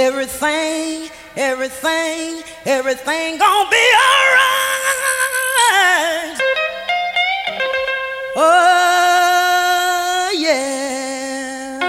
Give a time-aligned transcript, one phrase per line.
[0.00, 5.18] Everything, everything, everything gonna be alright.
[8.36, 11.80] Oh, yeah.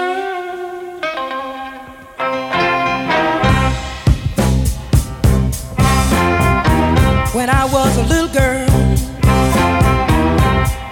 [7.32, 8.68] When I was a little girl,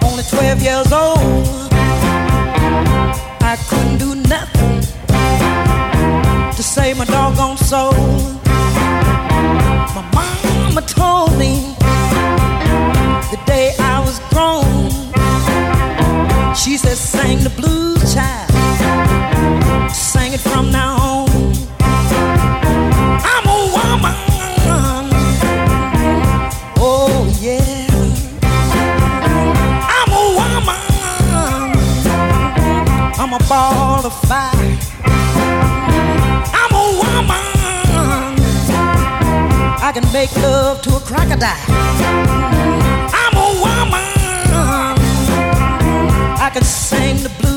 [0.05, 1.67] only 12 years old,
[3.41, 4.58] I couldn't do nothing
[6.59, 7.93] to save my doggone soul.
[9.95, 11.73] My mama told me
[13.31, 14.65] the day I was grown,
[16.53, 18.51] she said, Sing the blues, child.
[19.89, 21.29] Sing it from now on.
[23.33, 24.17] I'm a woman.
[26.77, 27.87] Oh, yeah.
[29.97, 30.81] I'm a woman.
[33.17, 33.68] I'm a ball
[40.11, 41.55] make love to a crocodile.
[43.13, 43.99] I'm a woman.
[46.41, 47.48] I can sing the blues.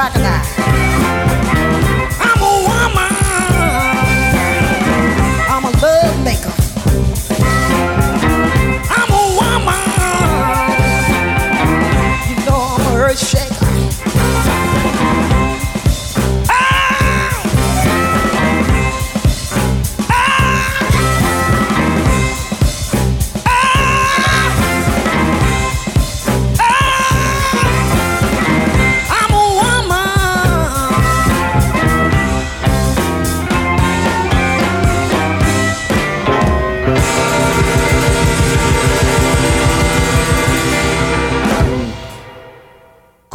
[0.00, 0.39] Crocodile.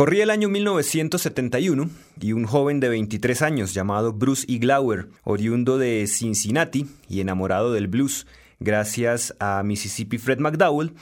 [0.05, 1.89] Corría el año 1971
[2.21, 4.59] y un joven de 23 años llamado Bruce E.
[4.59, 8.27] Glauer, oriundo de Cincinnati y enamorado del blues,
[8.59, 10.93] gracias a Mississippi Fred McDowell,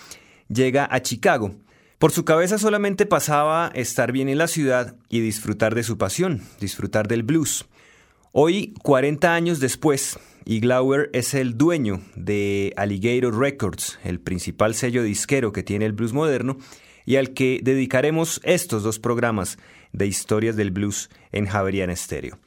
[0.48, 1.54] llega a Chicago.
[1.98, 6.42] Por su cabeza solamente pasaba estar bien en la ciudad y disfrutar de su pasión,
[6.62, 7.66] disfrutar del blues.
[8.32, 10.62] Hoy, 40 años después, E.
[10.62, 16.14] Glauer es el dueño de Alligator Records, el principal sello disquero que tiene el blues
[16.14, 16.58] moderno,
[17.06, 19.58] y al que dedicaremos estos dos programas
[19.92, 22.38] de historias del blues en Javerian Estéreo.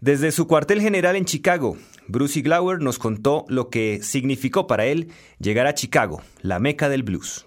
[0.00, 1.76] Desde su cuartel general en Chicago,
[2.08, 5.08] Bruce Glauer nos contó lo que significó para él
[5.38, 7.46] llegar a Chicago, la meca del blues.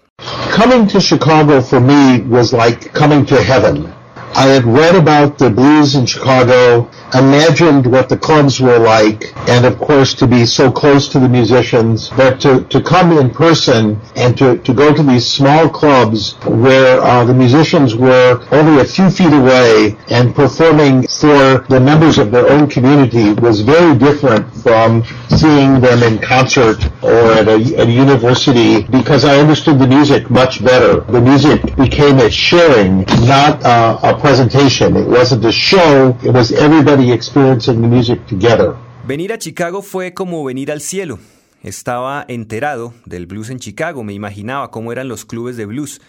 [0.56, 4.03] Coming to Chicago for me was like coming to heaven.
[4.36, 9.64] I had read about the blues in Chicago, imagined what the clubs were like, and
[9.64, 14.00] of course to be so close to the musicians, but to, to come in person
[14.16, 18.84] and to, to go to these small clubs where uh, the musicians were only a
[18.84, 24.52] few feet away and performing for the members of their own community was very different
[24.56, 29.86] from seeing them in concert or at a, at a university because I understood the
[29.86, 31.00] music much better.
[31.02, 34.96] The music became a sharing, not uh, a presentation.
[34.96, 36.16] It wasn't a show.
[36.22, 38.74] It was everybody experiencing the music together.
[39.06, 41.18] Venir a Chicago fue como venir al cielo.
[41.62, 46.00] Estaba enterado del blues en Chicago, me imaginaba cómo eran los clubes de blues.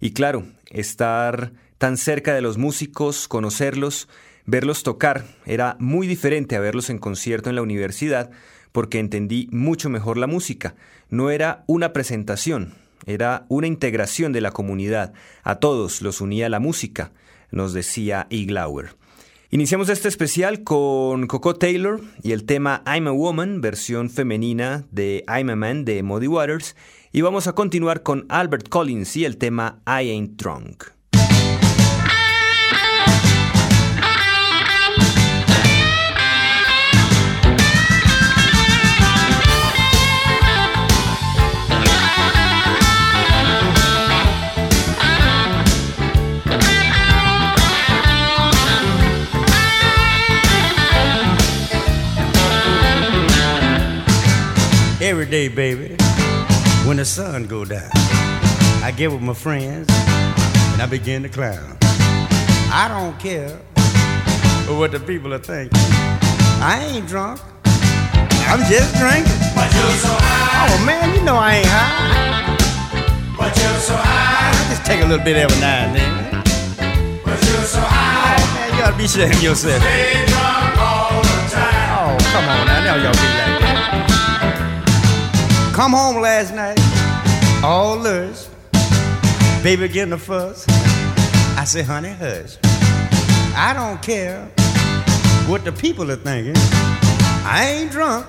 [0.00, 4.08] Y claro, estar tan cerca de los músicos, conocerlos,
[4.44, 8.30] verlos tocar, era muy diferente a verlos en concierto en la universidad,
[8.70, 10.76] porque entendí mucho mejor la música.
[11.10, 12.74] No era una presentación,
[13.06, 15.14] era una integración de la comunidad.
[15.42, 17.10] A todos los unía la música
[17.50, 18.96] nos decía Iglauer.
[19.50, 25.24] Iniciamos este especial con Coco Taylor y el tema I'm a Woman, versión femenina de
[25.28, 26.74] I'm a Man de Muddy Waters,
[27.12, 30.95] y vamos a continuar con Albert Collins y el tema I Ain't Drunk.
[55.30, 55.96] Day, baby,
[56.86, 57.90] when the sun go down.
[58.82, 61.76] I get with my friends and I begin to clown.
[62.70, 63.50] I don't care
[64.78, 65.78] what the people are thinking.
[66.62, 67.40] I ain't drunk.
[68.46, 69.32] I'm just drinking.
[69.54, 70.68] But you're so high.
[70.70, 72.56] Oh man, you know I ain't high.
[73.36, 74.50] But you're so high.
[74.50, 76.42] I just take a little bit every now and then.
[77.24, 78.36] But you're so high.
[78.38, 79.82] Oh man, you to be ashamed of yourself.
[79.82, 82.14] Stay drunk all the time.
[82.14, 83.55] Oh, come on now, now y'all be like.
[85.76, 86.80] Come home last night,
[87.62, 88.46] all lush.
[89.62, 90.64] Baby getting a fuss.
[91.58, 92.56] I say, honey, hush.
[93.54, 94.40] I don't care
[95.46, 96.56] what the people are thinking.
[97.44, 98.24] I ain't drunk.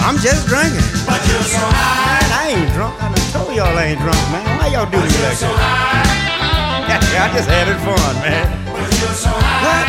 [0.00, 0.80] I'm just drinking.
[1.04, 2.16] But you're so high.
[2.16, 2.96] Man, I ain't drunk.
[2.96, 4.44] I done told y'all I ain't drunk, man.
[4.56, 5.60] Why y'all do me like So that?
[5.60, 6.88] high.
[7.28, 8.48] I just having fun, man.
[8.72, 9.68] But you're so high.
[9.68, 9.84] What?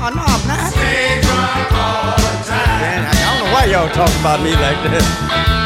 [0.00, 0.72] Oh, no, I'm not.
[0.72, 2.80] Stay drunk all the time.
[2.80, 5.61] Man, I don't know why y'all talking about me like that.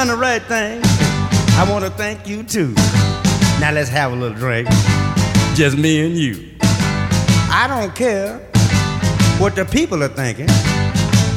[0.00, 0.80] Done the right thing.
[1.60, 2.72] I want to thank you too.
[3.60, 4.66] Now let's have a little drink.
[5.54, 6.56] Just me and you.
[7.52, 8.38] I don't care
[9.36, 10.48] what the people are thinking.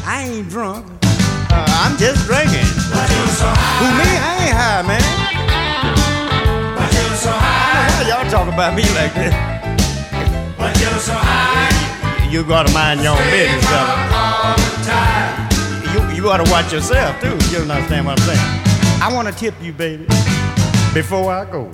[0.06, 0.86] I ain't drunk.
[1.04, 2.64] Uh, I'm just drinking.
[2.88, 3.80] But you're so high.
[3.84, 4.10] Who me?
[4.16, 5.04] I ain't high, man.
[6.78, 8.08] But you're so high.
[8.08, 10.56] Y'all talk about me like that?
[10.58, 12.32] But you're so high.
[12.32, 15.13] You gotta mind your own business, fella.
[15.94, 16.16] All the time.
[16.16, 17.34] You, you ought to watch yourself too.
[17.52, 18.64] You don't understand what I'm saying.
[19.02, 20.06] I want to tip you, baby,
[20.94, 21.70] before I go.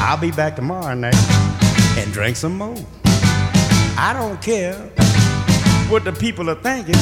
[0.00, 1.14] I'll be back tomorrow night
[1.98, 2.76] and drink some more.
[3.96, 4.74] I don't care
[5.90, 6.94] what the people are thinking.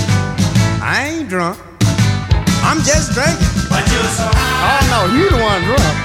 [0.80, 1.58] I ain't drunk.
[2.64, 3.46] I'm just drinking.
[3.68, 4.80] But you're so high.
[4.80, 5.96] Oh no, you the one drunk.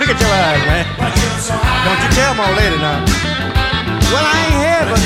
[0.00, 0.84] Look at your eyes, man.
[0.98, 1.86] But you're so high.
[1.86, 3.04] Don't you tell my lady now.
[4.12, 5.00] Well, I ain't had but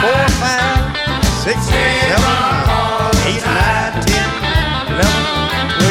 [0.00, 0.89] four, or five,
[1.40, 2.20] six, seven,
[3.24, 4.28] eight, nine, ten,
[4.92, 5.89] eleven,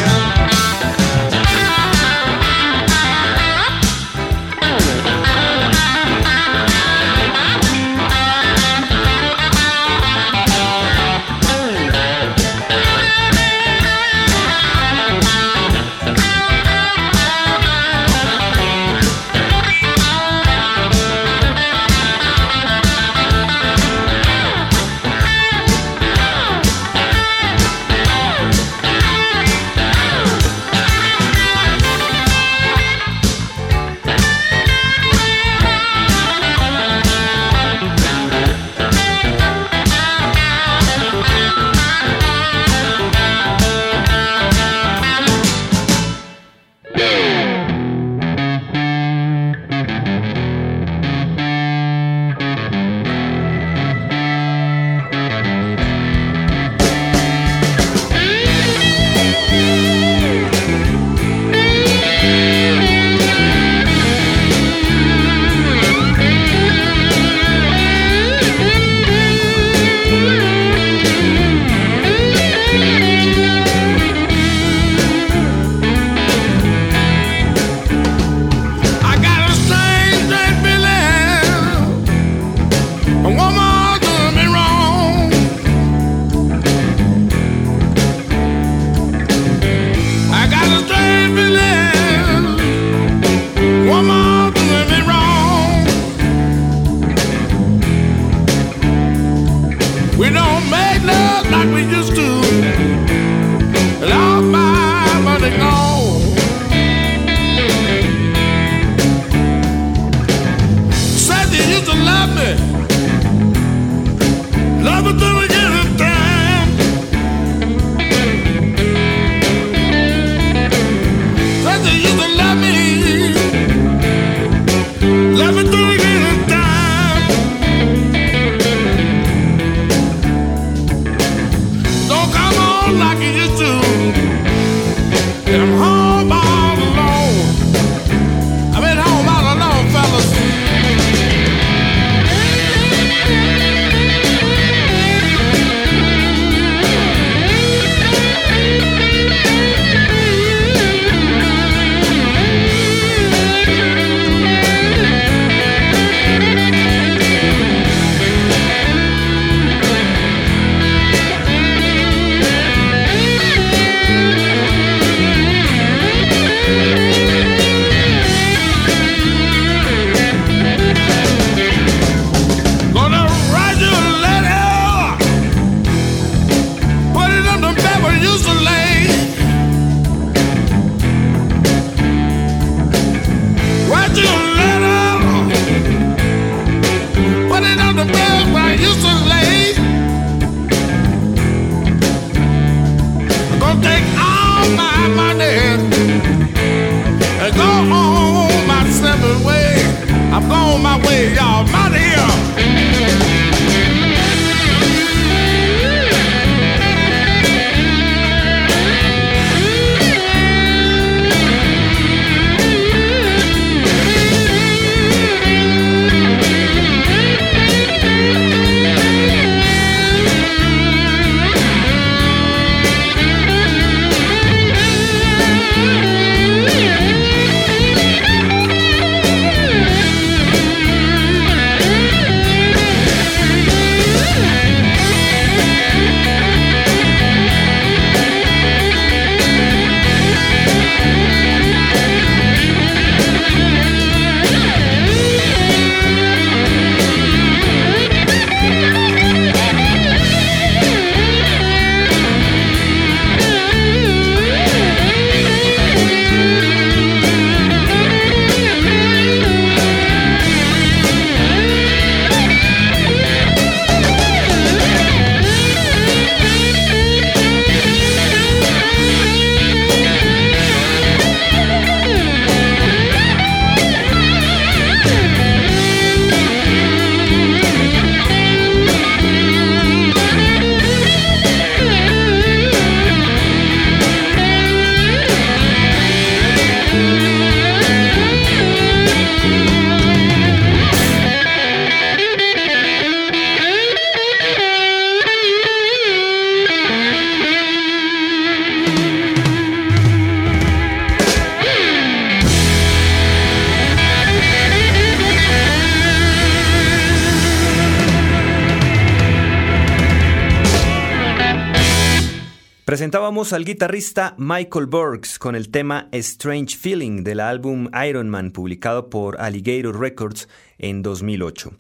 [313.39, 319.39] Al guitarrista Michael Burks con el tema Strange Feeling del álbum Iron Man publicado por
[319.39, 321.71] Alligator Records en 2008.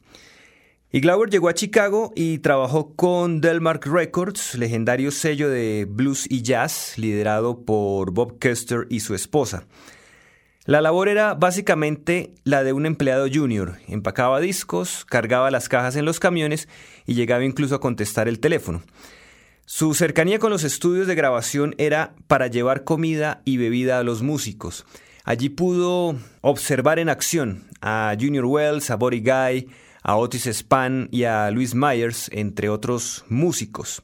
[0.93, 6.97] Y llegó a Chicago y trabajó con Delmark Records, legendario sello de blues y jazz
[6.97, 9.65] liderado por Bob Custer y su esposa.
[10.63, 13.79] La labor era básicamente la de un empleado junior.
[13.89, 16.69] Empacaba discos, cargaba las cajas en los camiones
[17.05, 18.81] y llegaba incluso a contestar el teléfono.
[19.71, 24.23] Su cercanía con los estudios de grabación era para llevar comida y bebida a los
[24.23, 24.83] músicos.
[25.25, 29.67] Allí pudo observar en acción a Junior Wells, a Buddy Guy,
[30.01, 34.01] a Otis Spann y a Louis Myers, entre otros músicos.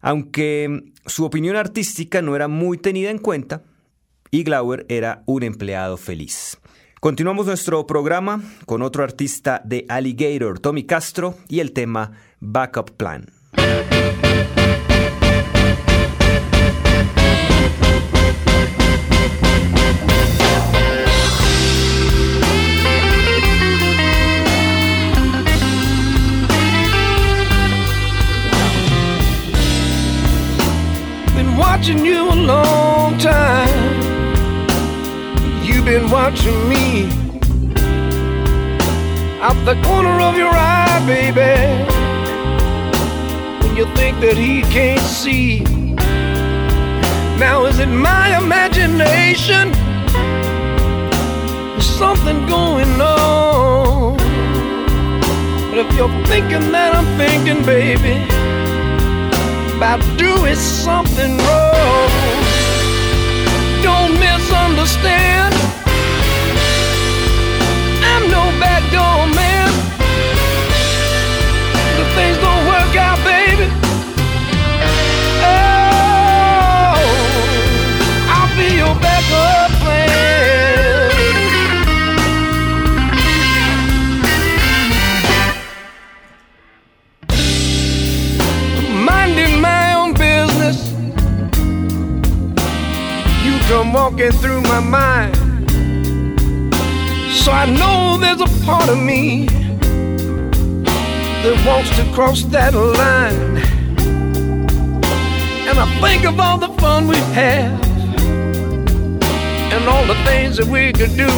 [0.00, 3.62] Aunque su opinión artística no era muy tenida en cuenta,
[4.32, 6.58] y Glauber era un empleado feliz.
[7.00, 13.26] Continuamos nuestro programa con otro artista de Alligator, Tommy Castro, y el tema Backup Plan.
[31.56, 33.68] Watching you a long time.
[35.62, 37.06] You've been watching me
[39.40, 41.84] out the corner of your eye, baby.
[43.62, 45.60] When you think that he can't see.
[47.38, 49.70] Now, is it my imagination?
[51.72, 54.16] There's something going on.
[55.70, 58.43] But if you're thinking that I'm thinking, baby,
[59.76, 62.10] about doing something wrong,
[63.82, 65.54] don't misunderstand.
[68.10, 69.70] I'm no bad door man.
[71.98, 72.63] The things don't
[93.74, 95.34] come walking through my mind.
[97.42, 99.46] So I know there's a part of me
[101.42, 103.56] that wants to cross that line.
[105.68, 107.72] And I think of all the fun we've had
[109.74, 111.32] and all the things that we could do.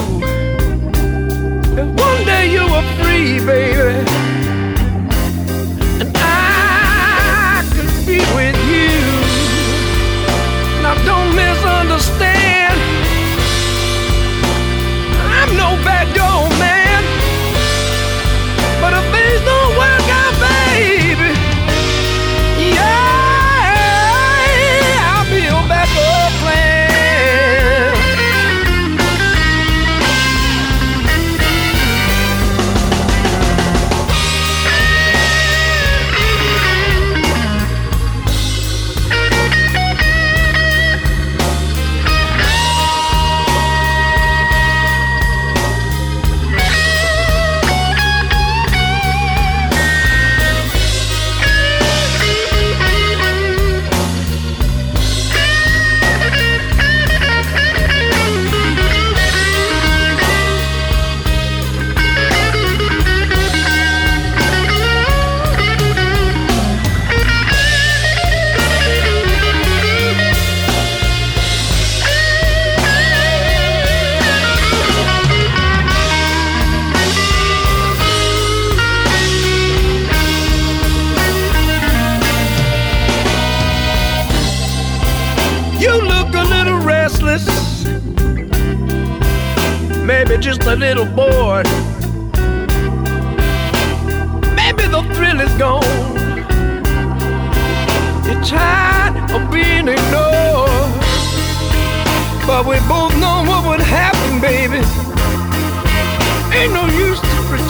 [1.81, 4.05] If one day you were free, baby,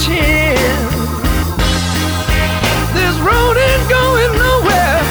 [0.07, 0.91] pretend.
[2.95, 5.03] This road ain't going nowhere.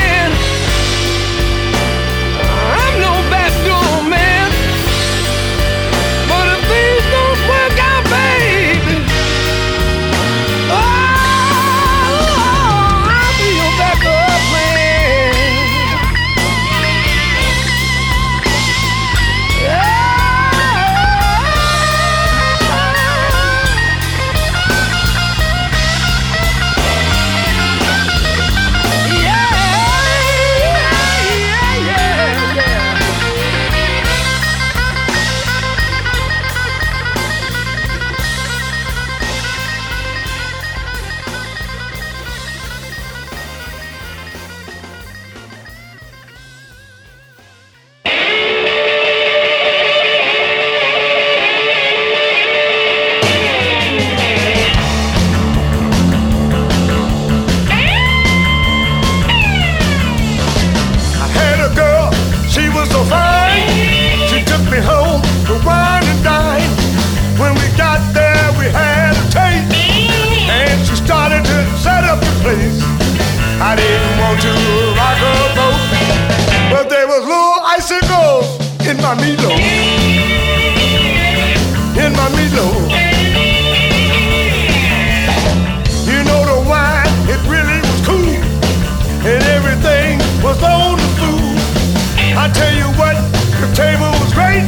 [92.41, 93.13] I tell you what,
[93.61, 94.65] the table was great,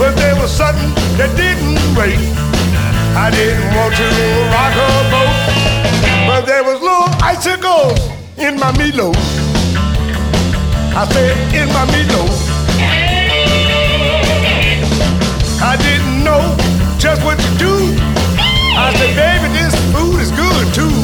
[0.00, 0.88] but there was something
[1.20, 2.16] that didn't wait.
[3.12, 4.08] I didn't want to
[4.48, 5.36] rock a boat,
[6.24, 8.00] but there was little icicles
[8.40, 9.12] in my meatloaf.
[10.96, 12.32] I said, in my meatloaf.
[15.60, 16.40] I didn't know
[16.96, 17.92] just what to do.
[18.80, 20.96] I said, baby, this food is good too.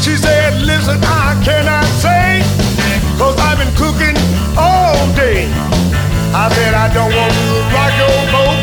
[0.00, 2.33] She said, listen, I cannot say
[3.18, 4.16] Cause I've been cooking
[4.58, 5.46] all day.
[6.34, 8.58] I said I don't want to rock your boat,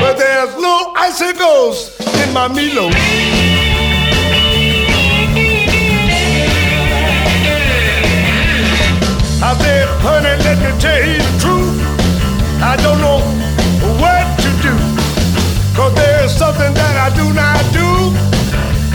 [0.00, 2.94] but there's little icicles in my meatloaf.
[9.40, 11.78] I said, honey, let me tell you the truth.
[12.60, 13.20] I don't know
[14.00, 14.74] what to do.
[15.76, 17.88] Cause there's something that I do not do.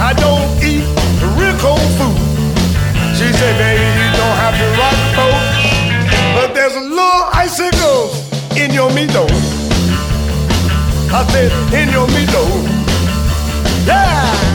[0.02, 0.84] I don't eat
[1.38, 2.13] real cold food.
[3.44, 5.42] Said, baby, you don't have to rock the boat.
[6.34, 8.16] But there's a little icicles
[8.56, 9.30] in your meatloaf.
[11.12, 12.64] I said, in your meatloaf.
[13.86, 14.53] Yeah!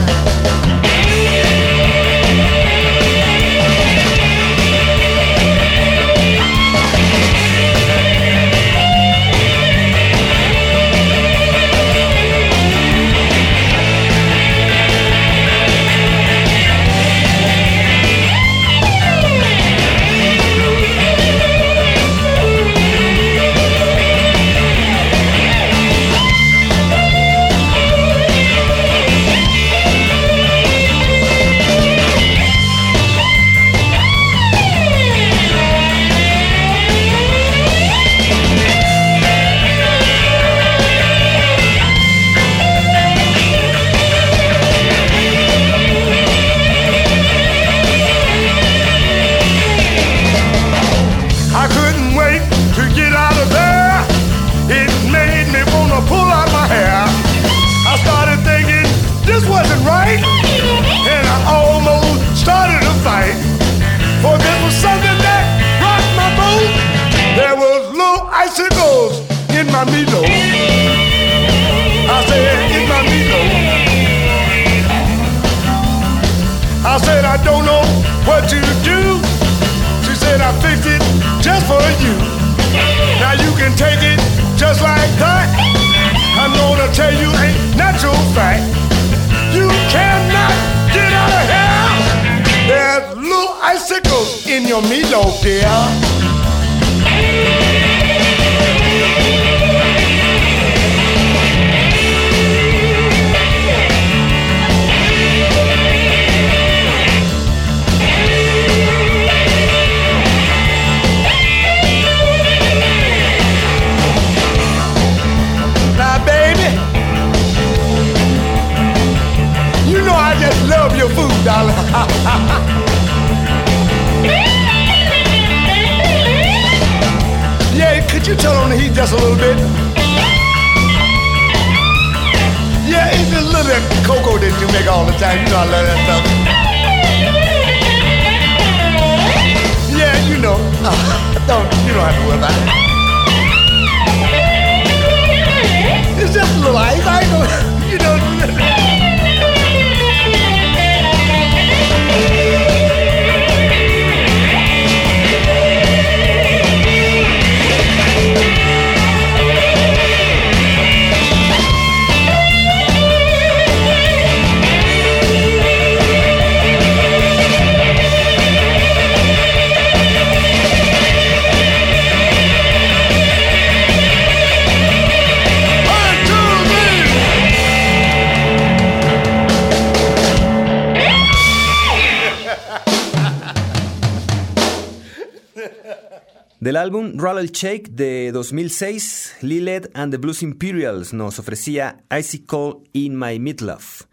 [186.79, 193.37] Álbum Rattle Shake de 2006, Lilith and the Blues Imperials nos ofrecía Icicle in My
[193.37, 194.03] Meatloaf.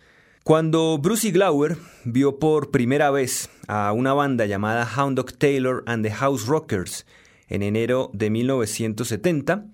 [0.42, 6.05] Cuando Brucey Glauer vio por primera vez a una banda llamada Hound Dog Taylor and
[6.05, 7.07] the House Rockers
[7.48, 9.66] en enero de 1970,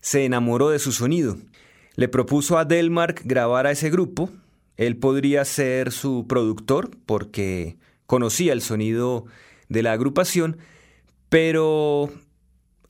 [0.00, 1.36] se enamoró de su sonido.
[1.96, 4.30] Le propuso a Delmark grabar a ese grupo.
[4.78, 9.26] Él podría ser su productor porque conocía el sonido
[9.68, 10.56] de la agrupación,
[11.32, 12.10] pero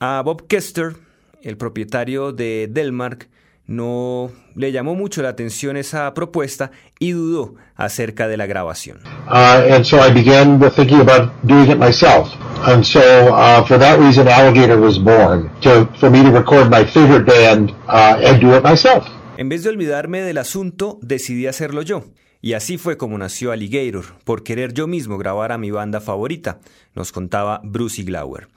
[0.01, 0.97] a Bob Kester,
[1.43, 3.29] el propietario de Delmark,
[3.67, 8.97] no le llamó mucho la atención esa propuesta y dudó acerca de la grabación.
[9.29, 12.27] Uh, and so I began with thinking about doing it myself.
[12.67, 16.83] And so, uh, for that reason, Alligator was born to for me to record my
[16.83, 19.07] favorite band uh, and do it myself.
[19.37, 22.03] En vez de olvidarme del asunto, decidí hacerlo yo.
[22.43, 26.59] Y así fue como nació Alligator, por querer yo mismo grabar a mi banda favorita,
[26.93, 28.49] nos contaba Brucey Glauer.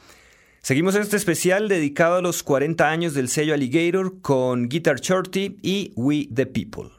[0.60, 5.92] Seguimos este especial dedicado a los 40 años del sello Alligator con Guitar Shorty y.
[5.94, 6.90] We the people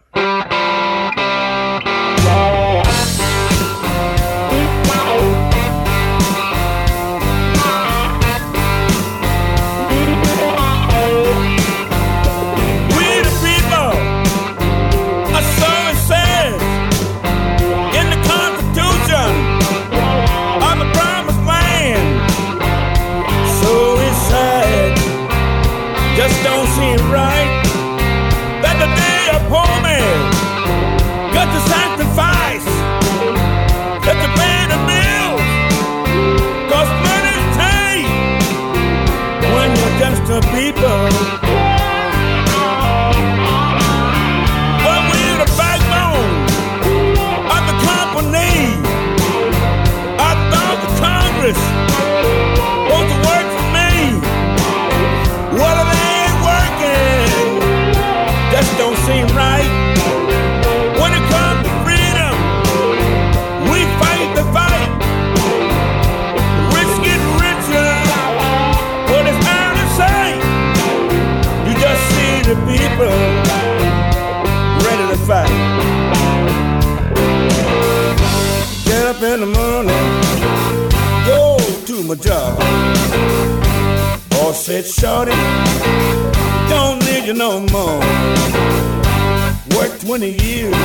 [84.68, 85.32] said, Shorty,
[86.68, 88.02] don't need you no more.
[89.78, 90.76] Work 20 years,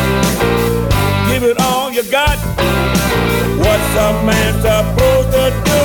[1.26, 2.38] give it all you got.
[3.58, 5.82] What's a man supposed to do?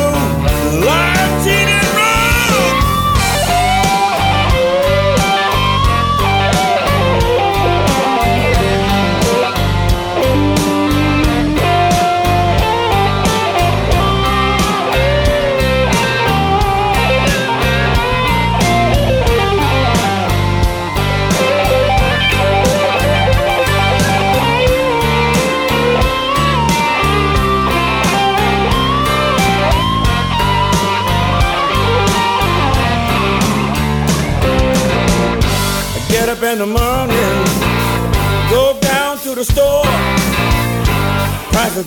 [0.86, 1.97] Lie, cheat,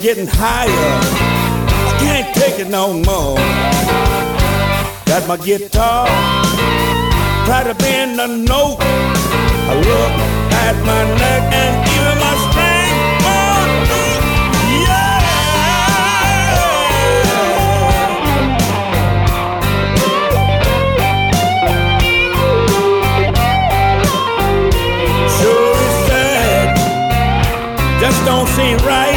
[0.01, 0.71] getting higher.
[0.71, 3.37] I can't take it no more.
[5.05, 6.07] Got my guitar,
[7.45, 8.79] try to bend a note.
[8.81, 10.13] I look
[10.65, 13.27] at my neck and even my strength.
[13.29, 13.63] Oh,
[14.87, 15.21] yeah.
[25.37, 26.67] Sure is sad.
[28.01, 29.10] Just don't seem right.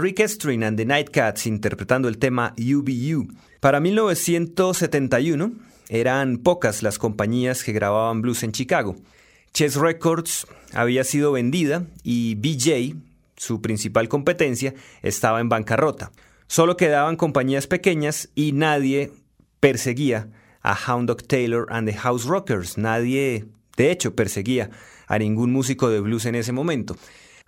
[0.00, 3.28] Rick Estrin and the Nightcats interpretando el tema UBU.
[3.60, 5.52] Para 1971
[5.88, 8.96] eran pocas las compañías que grababan blues en Chicago.
[9.52, 12.96] Chess Records había sido vendida y BJ,
[13.36, 16.12] su principal competencia, estaba en bancarrota.
[16.46, 19.12] Solo quedaban compañías pequeñas y nadie
[19.60, 20.30] perseguía
[20.62, 22.78] a Hound Dog Taylor and the House Rockers.
[22.78, 23.46] Nadie,
[23.76, 24.70] de hecho, perseguía
[25.06, 26.96] a ningún músico de blues en ese momento.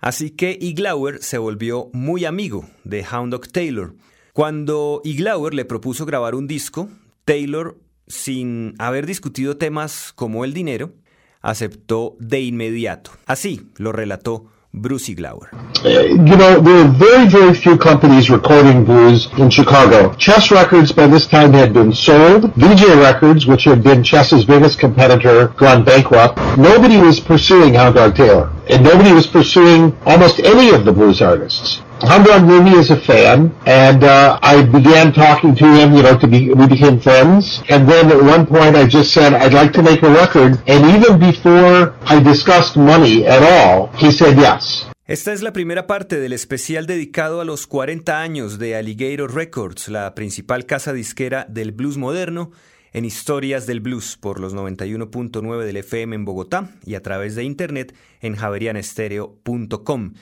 [0.03, 3.95] Así que Iglauer se volvió muy amigo de Hound Dog Taylor.
[4.33, 6.89] Cuando Iglauer le propuso grabar un disco,
[7.23, 10.91] Taylor, sin haber discutido temas como el dinero,
[11.39, 13.11] aceptó de inmediato.
[13.25, 15.53] Así lo relató Bruce Iglauer.
[15.85, 20.11] Uh, you know, there were very, very few companies recording blues in Chicago.
[20.15, 22.51] Chess Records by this time had been sold.
[22.55, 26.39] VJ Records, which had been Chess's biggest competitor, gone bankrupt.
[26.57, 28.51] Nobody was pursuing Hound Dog Taylor.
[28.67, 31.81] And nobody was pursuing almost any of the blues artists.
[32.05, 36.99] A fan, and uh, I began talking to him, you know, to be, we became
[36.99, 37.63] friends.
[37.69, 40.61] And then at one point I just said, I'd like to make a record.
[40.67, 44.85] And even before I discussed money at all, he said yes.
[45.05, 49.87] Esta es la primera parte del especial dedicado a los 40 años de Alligator Records,
[49.87, 52.51] la principal casa disquera del blues moderno,
[52.93, 57.43] en Historias del Blues por los 91.9 del FM en Bogotá y a través de
[57.43, 60.13] internet en javerianestereo.com.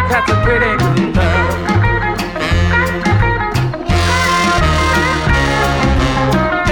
[0.09, 1.17] That's a pretty good.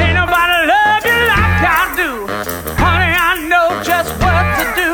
[0.02, 2.10] Ain't nobody love you like I do.
[2.82, 4.90] Honey, I know just what to do.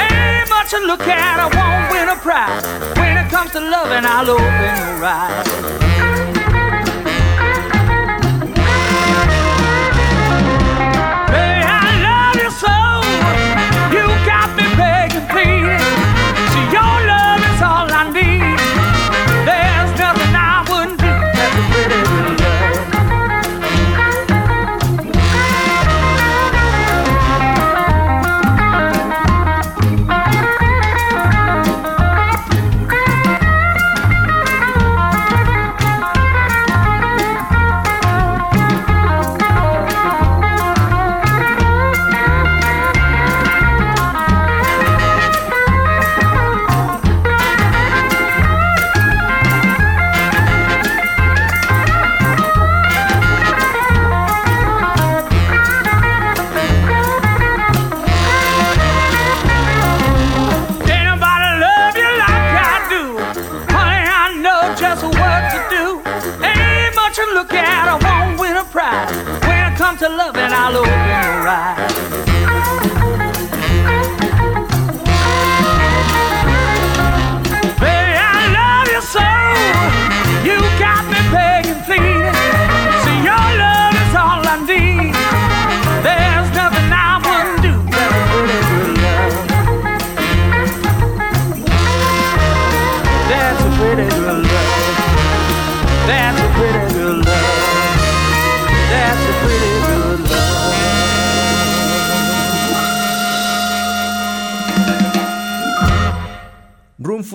[0.00, 2.64] Ain't much to look at, I won't win a prize.
[2.98, 5.91] When it comes to loving, I'll open your eyes.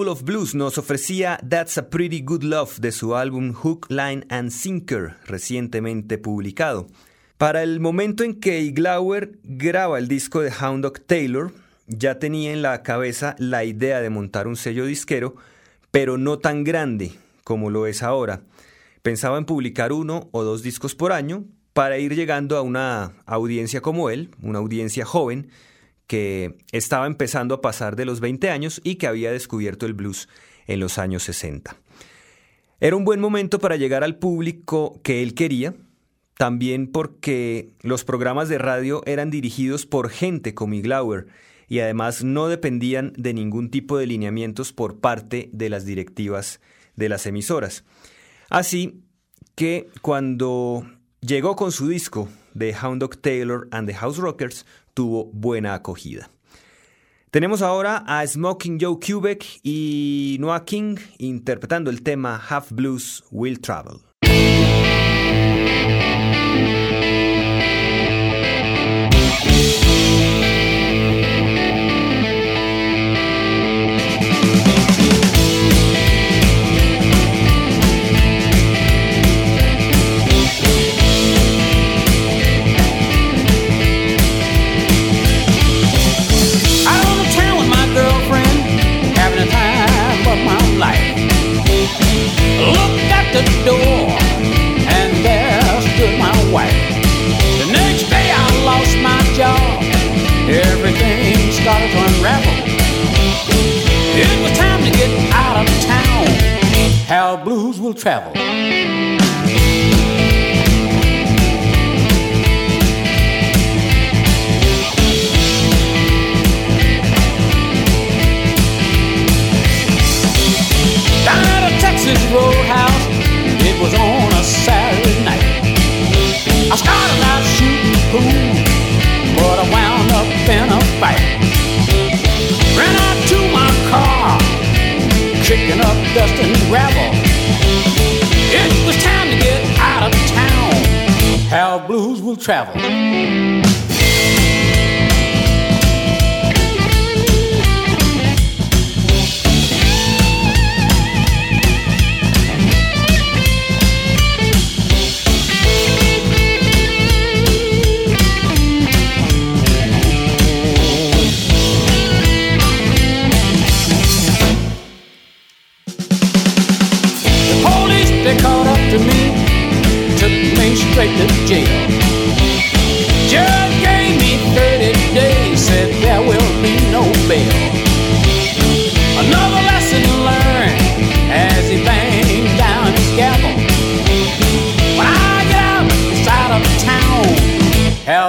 [0.07, 4.51] Of Blues nos ofrecía That's a Pretty Good Love de su álbum Hook, Line and
[4.51, 6.87] Sinker, recientemente publicado.
[7.37, 11.51] Para el momento en que Iglauer graba el disco de Hound Dog Taylor,
[11.87, 15.35] ya tenía en la cabeza la idea de montar un sello disquero,
[15.91, 17.11] pero no tan grande
[17.43, 18.41] como lo es ahora.
[19.01, 23.81] Pensaba en publicar uno o dos discos por año para ir llegando a una audiencia
[23.81, 25.49] como él, una audiencia joven,
[26.07, 30.27] que estaba empezando a pasar de los 20 años y que había descubierto el blues
[30.65, 31.75] en los años 60.
[32.79, 35.75] Era un buen momento para llegar al público que él quería,
[36.37, 41.27] también porque los programas de radio eran dirigidos por gente como Iglauer
[41.67, 46.61] y además no dependían de ningún tipo de lineamientos por parte de las directivas
[46.95, 47.83] de las emisoras.
[48.49, 49.01] Así
[49.55, 50.87] que cuando
[51.21, 54.65] llegó con su disco de Hound Dog Taylor and the House Rockers,
[54.97, 56.31] tuvo buena acogida.
[57.29, 63.59] Tenemos ahora a Smoking Joe Kubek y Noah King interpretando el tema Half Blues Will
[63.59, 64.06] Travel.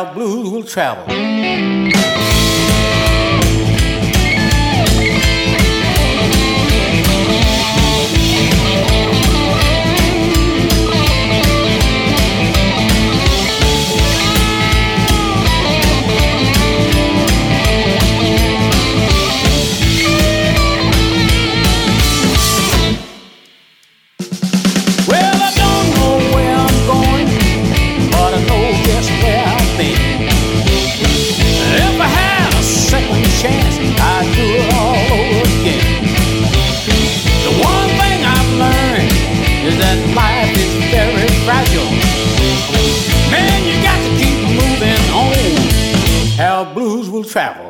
[0.05, 1.05] Blues will travel.
[47.39, 47.68] travel.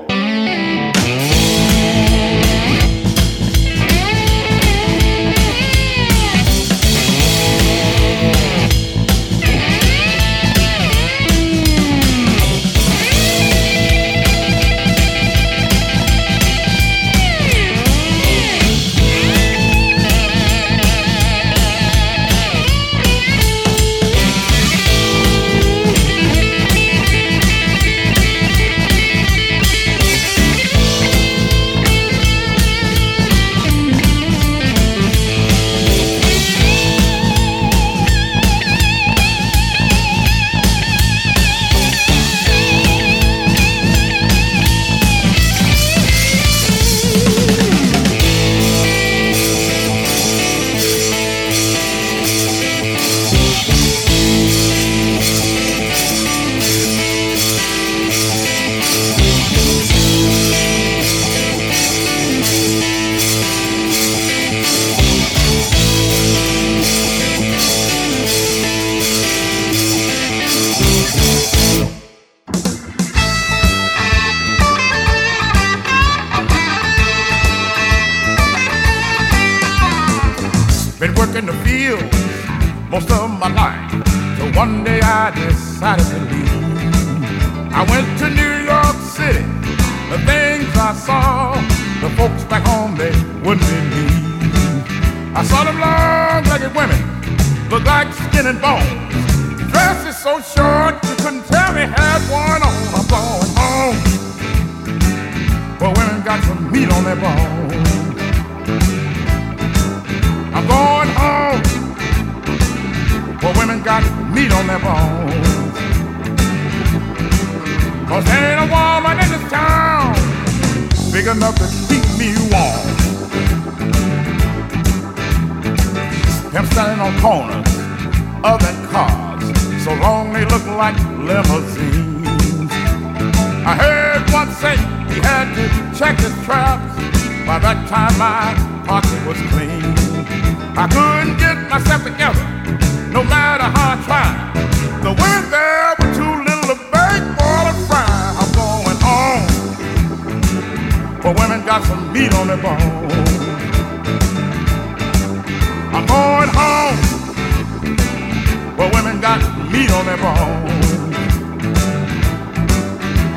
[160.38, 160.62] wrong.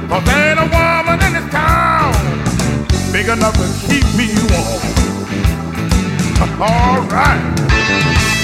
[0.10, 2.14] Cause there ain't a woman in this town
[3.12, 4.82] big enough to keep me warm.
[6.62, 8.41] All right.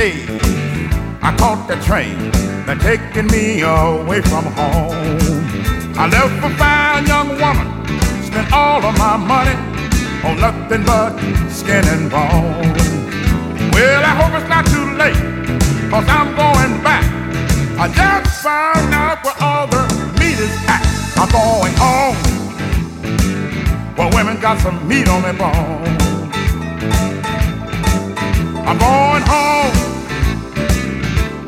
[0.00, 0.24] day
[1.28, 2.16] I caught the train
[2.66, 5.28] that taking me away from home.
[6.02, 7.68] I left a fine young woman,
[8.28, 9.56] spent all of my money
[10.26, 11.10] on nothing but
[11.58, 12.72] skin and bone.
[13.74, 15.20] Well, I hope it's not too late,
[15.92, 17.04] cause I'm going back.
[17.82, 19.84] I just found out where all the
[20.18, 20.82] meat is at.
[21.20, 22.18] I'm going home,
[23.98, 26.00] Well, women got some meat on their bones.
[28.68, 29.49] I'm going home.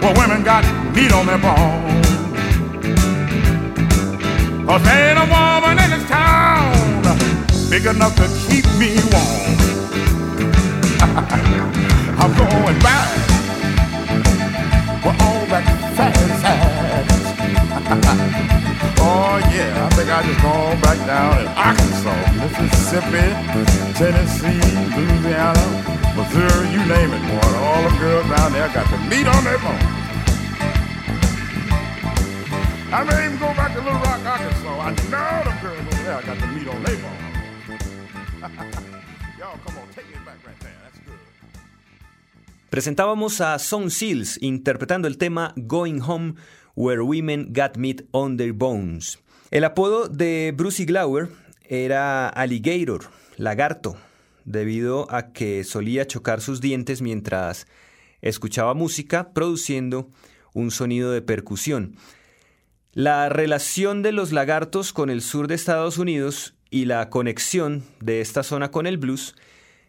[0.02, 0.64] Well, women got
[0.96, 2.06] meat on their bones.
[4.66, 6.72] Cause ain't a woman in this town
[7.72, 9.56] big enough to keep me warm.
[12.20, 13.08] I'm going back
[15.02, 15.64] for all that
[15.96, 16.32] fast
[19.00, 23.26] oh yeah, I think I just gone back down in Arkansas, Mississippi,
[23.94, 24.60] Tennessee,
[24.96, 26.01] Louisiana.
[26.16, 27.48] Missouri, you name it, boy.
[27.56, 29.80] All the girls down there got the meat on their bone.
[32.92, 34.80] I may even go back to Little Rock, Arkansas.
[34.80, 37.16] I know the girls over there got the meat on their bone.
[39.38, 40.72] Y'all, come on, take me back right there.
[42.68, 46.34] Presentábamos a Son Seals interpretando el tema Going Home
[46.74, 49.18] Where Women Got Meat on Their Bones.
[49.50, 51.28] El apodo de Brucey Glauer
[51.68, 53.00] era Alligator,
[53.36, 53.96] lagarto,
[54.44, 57.66] debido a que solía chocar sus dientes mientras
[58.20, 60.10] escuchaba música produciendo
[60.54, 61.96] un sonido de percusión.
[62.92, 68.20] La relación de los lagartos con el sur de Estados Unidos y la conexión de
[68.20, 69.34] esta zona con el blues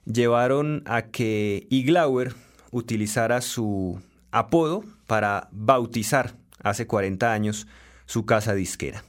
[0.06, 2.34] llevaron a que Iglauer
[2.72, 4.02] utilizara su
[4.32, 7.68] apodo para bautizar hace 40 años
[8.06, 9.04] su casa disquera.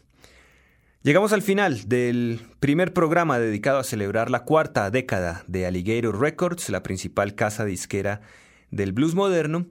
[1.05, 6.71] Llegamos al final del primer programa dedicado a celebrar la cuarta década de Alligator Records,
[6.71, 8.23] la principal casa disquera
[8.71, 9.67] del blues moderno,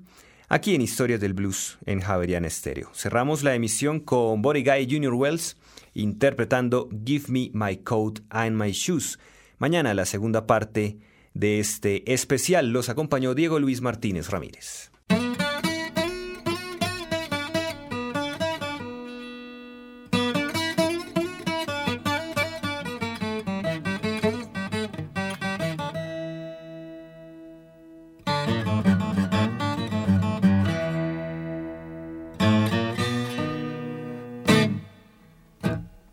[0.47, 2.91] aquí en Historias del Blues en Javerian Stereo.
[2.93, 5.57] Cerramos la emisión con Body Guy Junior Wells
[5.95, 9.17] interpretando Give Me My Coat and My Shoes.
[9.57, 10.99] Mañana la segunda parte
[11.33, 14.92] de este especial los acompañó Diego Luis Martínez Ramírez.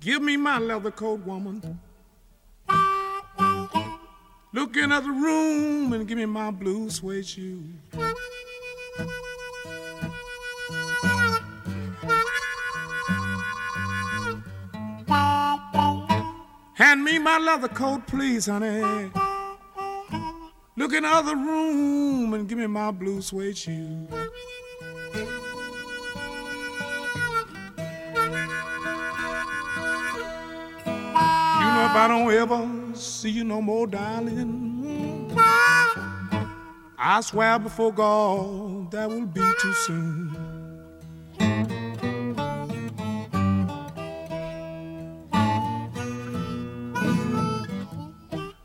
[0.00, 1.78] Give me my leather coat, woman.
[4.52, 7.66] Look in the room and give me my blue suede shoes.
[16.74, 19.10] Hand me my leather coat, please, honey.
[20.76, 24.08] Look in the other room and give me my blue suede shoes.
[31.90, 35.36] If I don't ever see you no more, darling,
[36.96, 40.36] I swear before God that will be too soon.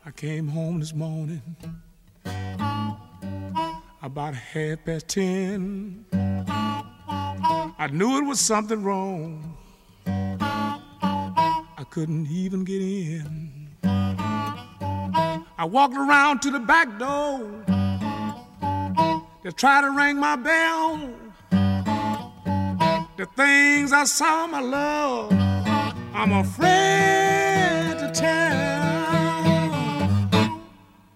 [0.04, 1.42] I came home this morning
[4.02, 6.04] about half past ten.
[6.12, 9.55] I knew it was something wrong.
[11.96, 13.70] Couldn't even get in.
[13.82, 17.38] I walked around to the back door
[19.42, 21.00] to try to ring my bell.
[23.16, 25.32] The things I saw, my love,
[26.12, 28.56] I'm afraid to tell.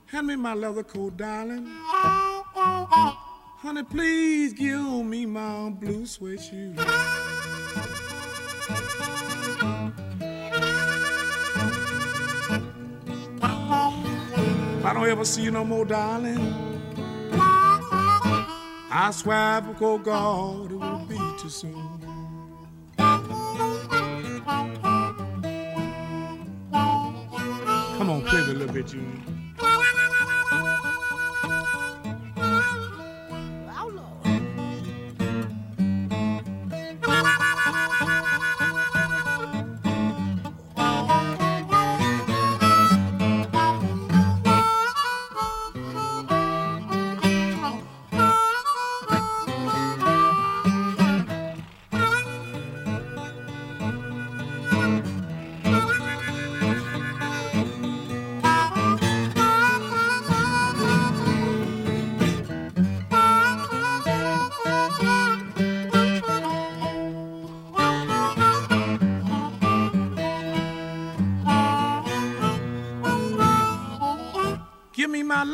[0.07, 1.67] Hand me my leather coat, darling.
[3.59, 6.79] Honey, please give me my blue suede shoes.
[14.81, 16.39] If I don't ever see you no more, darling,
[18.91, 22.01] I swear before God it will be too soon.
[27.99, 29.40] Come on, play me a little bit, Junior.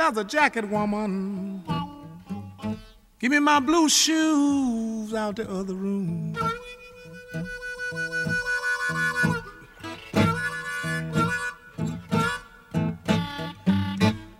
[0.07, 1.61] leather jacket, woman.
[3.19, 6.33] Give me my blue shoes out the other room.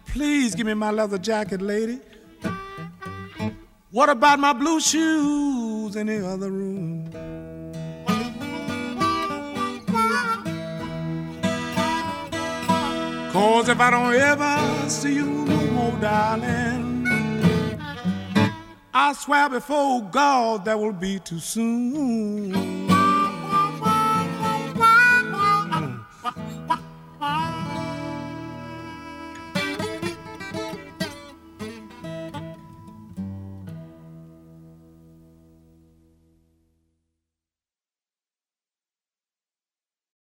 [0.07, 1.99] Please give me my leather jacket, lady.
[3.91, 7.11] What about my blue shoes in the other room?
[13.33, 15.46] Cause if I don't ever see you
[15.91, 17.07] more, darling,
[18.95, 22.76] I swear before God that will be too soon.